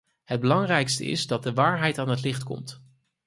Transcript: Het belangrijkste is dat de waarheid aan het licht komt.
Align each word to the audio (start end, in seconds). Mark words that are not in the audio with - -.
Het 0.23 0.39
belangrijkste 0.39 1.05
is 1.05 1.27
dat 1.27 1.43
de 1.43 1.53
waarheid 1.53 1.97
aan 1.97 2.09
het 2.09 2.21
licht 2.21 2.43
komt. 2.43 2.81